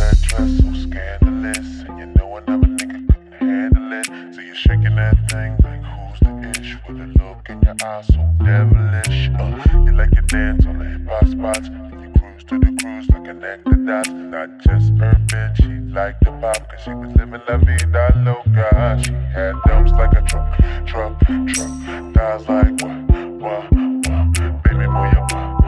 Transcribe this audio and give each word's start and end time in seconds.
that 0.00 0.16
dress 0.22 0.50
so 0.60 0.72
scandalous, 0.88 1.84
and 1.86 1.98
you 1.98 2.06
know 2.16 2.36
another 2.36 2.66
nigga 2.66 3.06
couldn't 3.06 3.32
handle 3.32 3.92
it. 3.92 4.34
So 4.34 4.40
you're 4.40 4.54
shaking 4.54 4.96
that 4.96 5.16
thing 5.28 5.52
like 5.62 5.82
who's 5.84 6.20
the 6.20 6.32
ish 6.58 6.76
with 6.88 7.00
a 7.00 7.06
look 7.20 7.48
in 7.50 7.60
your 7.60 7.76
eyes 7.84 8.06
so 8.06 8.22
devilish. 8.42 9.28
Uh, 9.38 9.82
you 9.84 9.92
like 9.92 10.10
to 10.12 10.22
dance 10.22 10.64
on 10.64 10.78
the 10.78 10.86
hip 10.86 11.06
hop 11.06 11.26
spots, 11.28 11.68
and 11.68 12.00
you 12.02 12.10
cruise 12.18 12.44
to 12.44 12.58
the 12.58 12.72
cruise 12.80 13.06
to 13.08 13.20
connect 13.20 13.64
the 13.66 13.76
dots. 13.76 14.08
Not 14.08 14.48
just 14.60 14.96
her 14.96 15.12
urban, 15.12 15.54
she 15.56 15.92
like 15.92 16.18
the 16.20 16.32
pop, 16.40 16.56
cause 16.70 16.80
she 16.82 16.92
was 16.94 17.14
living 17.16 17.42
la 17.46 17.58
vida 17.58 18.04
loca. 18.24 18.98
She 19.04 19.12
had 19.12 19.54
dumps 19.66 19.92
like 19.92 20.12
a 20.12 20.22
truck, 20.22 20.48
truck, 20.86 21.12
truck, 21.52 21.72
thighs 22.14 22.48
like 22.48 22.72
what, 22.80 22.96
what, 23.44 23.72
what, 24.08 24.62
baby, 24.64 24.86
move 24.88 25.12
your 25.12 25.26
body. 25.28 25.60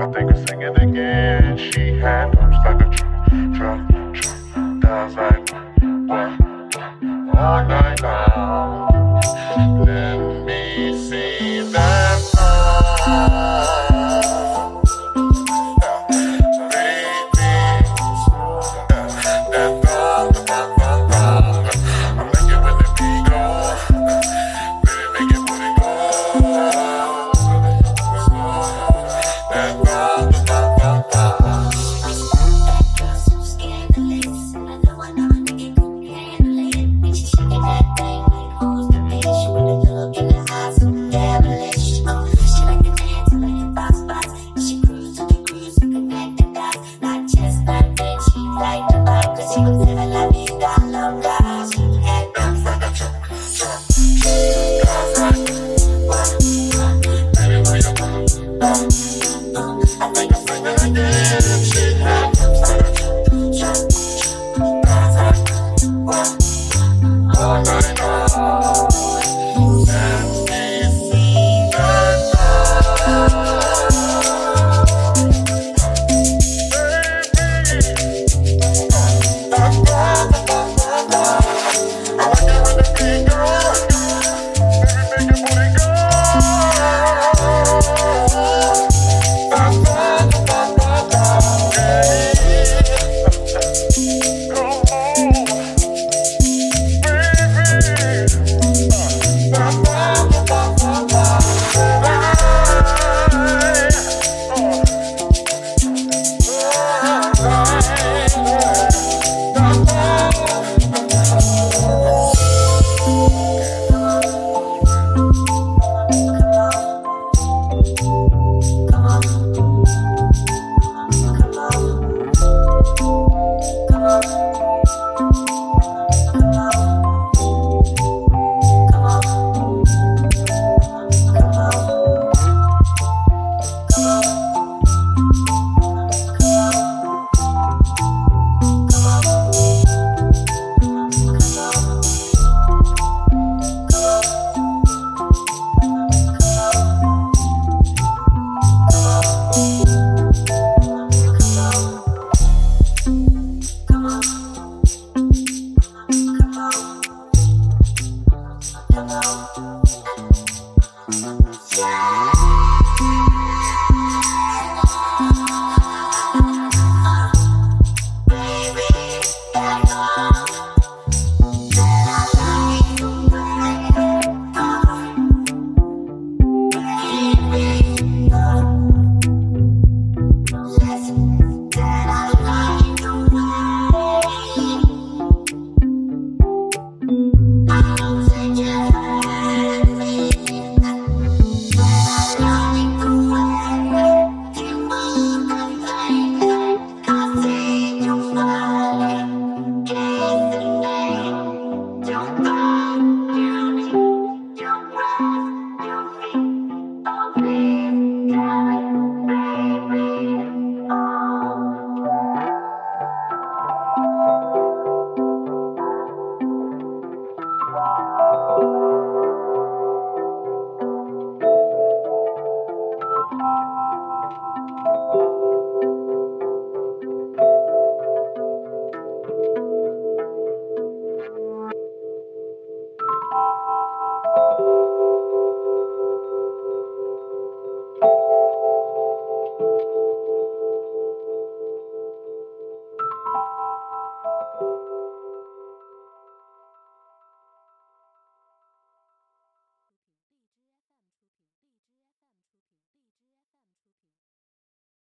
I 0.00 0.06
think 0.12 0.30
I'm 0.30 0.46
singing 0.46 0.76
again. 0.76 1.56
She 1.58 1.87